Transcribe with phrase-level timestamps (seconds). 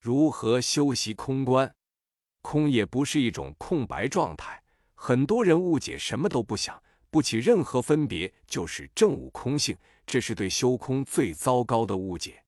[0.00, 1.70] 如何修习空观？
[2.40, 4.62] 空也不是一种空白状态，
[4.94, 9.76] 很多人误解，什么都不想，不起任何分别，就是正悟空性，
[10.06, 12.42] 这是对修空最糟糕的误解。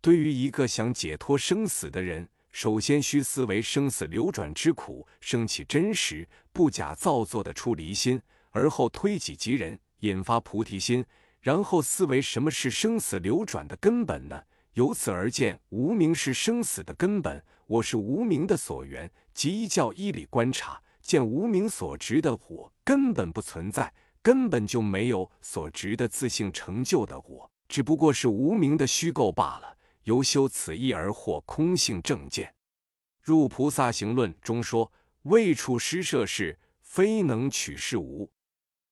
[0.00, 8.18] 对于一个想解脱生死的人，首先需思维生死流转之苦，升起真实不假造作的出离心，
[8.48, 11.04] 而后推己及人，引发菩提心，
[11.42, 14.42] 然后思维什么是生死流转的根本呢？
[14.74, 19.10] 由此而见，无名是生死的根本，我是无名的所缘。
[19.34, 23.92] 即依教依理观察，见无名所执的我根本不存在，
[24.22, 29.76] 根本就没有所执的自性成就的我，只不过是无名的虚构罢了。
[30.04, 32.54] 由修此意而获空性正见。
[33.20, 34.90] 入菩萨行论中说
[35.24, 38.30] ：“未处施设事，非能取是无。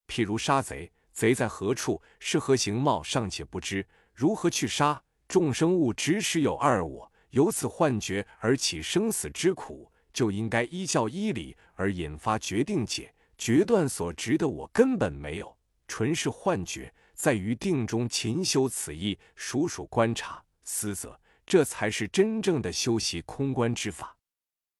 [0.06, 5.02] 譬如杀贼，贼在何处，是何形貌，尚且不知，如何去杀？
[5.28, 15.56] 众生物执持有二我，由此幻觉而起生死之苦，就应该依教依理而引发决定解，决断所执的我根本没有，
[15.88, 16.92] 纯是幻觉。
[17.14, 24.16] 在于定中勤修此意，数数观察。”思则，这才是真正的修习空观之法。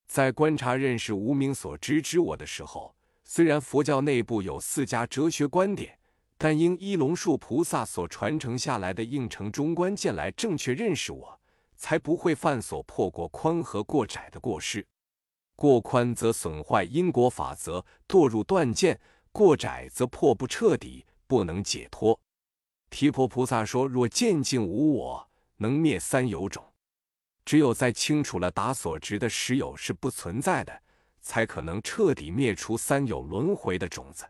[0.05, 5.96] 在观察认识无名所知之我的时候，虽然佛教内部有四家哲学观点，
[6.37, 11.39] 但因依龙树菩萨所传承下来的应成中观见来正确认识我，
[11.75, 14.85] 才不会犯所破过宽和过窄的过失。
[15.55, 18.95] 过宽则损坏因果法则，堕入断见；
[19.31, 22.19] 过窄则破不彻底，不能解脱。
[22.89, 25.27] 提婆菩萨说：“若见境无我。”
[25.59, 26.63] 能灭三有种，
[27.43, 30.83] 只有在清楚了达所执的实有是不存在的，
[31.19, 34.23] 才可能彻底灭除三有轮回的种子。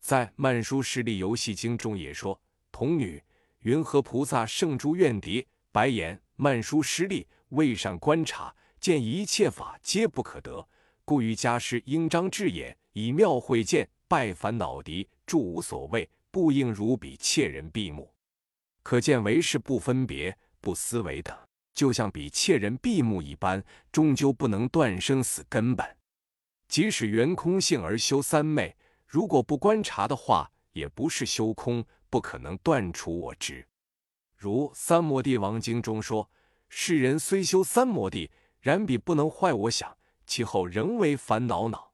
[0.00, 2.40] 在《曼殊师利游戏经》中也说
[2.72, 3.22] ：“童女
[3.60, 10.66] 云何菩萨圣诸怨敌，白言曼殊师利未善观察，见一切法皆不可得，
[11.04, 18.12] 故于家师应张智眼，以妙慧见，拜烦恼敌，诸无所谓，不应如彼切人闭目。
[18.82, 21.34] 可见为是不分别。”不思维等，
[21.72, 25.96] 就像比切人闭目一般，终究不能断生死根本。
[26.66, 28.76] 即使圆空性而修三昧，
[29.08, 33.66] 如果不观察的话，也不是修空，不可能断除我执。
[34.36, 36.30] 如《三摩地王经》中说
[36.68, 38.30] ：“世人虽修三摩地，
[38.60, 41.92] 然彼不能坏我想，其后仍为烦恼恼。”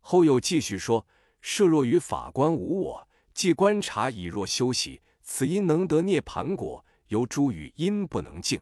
[0.00, 1.06] 后又继续说
[1.42, 8.60] ：“设若于法观无我，即观察以若修习，此因能得涅盘果。”由诸语因不能净，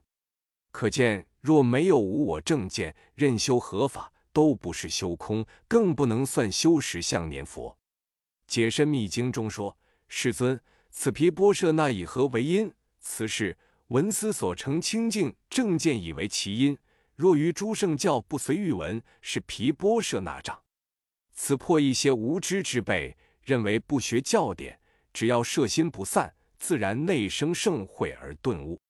[0.71, 7.75] 可见若没有无我正见，任修何法都不是修空，更不能算修实相念佛。
[8.47, 9.75] 解深密经中说
[10.09, 12.71] ：“世尊，此毗波舍那以何为因？
[13.00, 13.56] 此事
[13.87, 16.77] 闻思所成清净正见以为其因。
[17.17, 20.61] 若于诸圣教不随欲闻，是毗波舍那障。
[21.33, 24.78] 此破一些无知之辈认为不学教典，
[25.12, 28.81] 只要摄心不散。”自然内生盛慧而顿悟。